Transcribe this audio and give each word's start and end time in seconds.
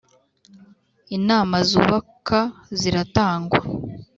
inama 1.17 1.57
zubaka 1.69 2.39
ziratangwa, 2.79 3.59